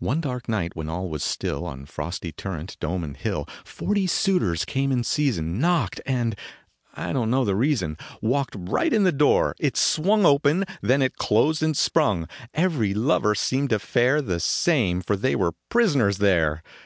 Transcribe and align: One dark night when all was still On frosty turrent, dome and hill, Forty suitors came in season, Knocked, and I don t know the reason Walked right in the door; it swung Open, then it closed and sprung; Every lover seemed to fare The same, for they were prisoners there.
One 0.00 0.20
dark 0.20 0.50
night 0.50 0.76
when 0.76 0.90
all 0.90 1.08
was 1.08 1.24
still 1.24 1.64
On 1.64 1.86
frosty 1.86 2.30
turrent, 2.30 2.76
dome 2.78 3.02
and 3.02 3.16
hill, 3.16 3.48
Forty 3.64 4.06
suitors 4.06 4.66
came 4.66 4.92
in 4.92 5.02
season, 5.02 5.58
Knocked, 5.60 5.98
and 6.04 6.36
I 6.92 7.14
don 7.14 7.28
t 7.28 7.30
know 7.30 7.46
the 7.46 7.56
reason 7.56 7.96
Walked 8.20 8.54
right 8.54 8.92
in 8.92 9.04
the 9.04 9.12
door; 9.12 9.54
it 9.58 9.78
swung 9.78 10.26
Open, 10.26 10.66
then 10.82 11.00
it 11.00 11.16
closed 11.16 11.62
and 11.62 11.74
sprung; 11.74 12.28
Every 12.52 12.92
lover 12.92 13.34
seemed 13.34 13.70
to 13.70 13.78
fare 13.78 14.20
The 14.20 14.40
same, 14.40 15.00
for 15.00 15.16
they 15.16 15.34
were 15.34 15.54
prisoners 15.70 16.18
there. 16.18 16.62